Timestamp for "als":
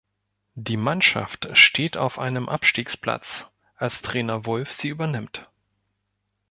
3.75-4.01